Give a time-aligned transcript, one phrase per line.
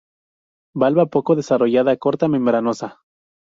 [0.73, 3.01] Valva poco desarrollada, corta, membranosa.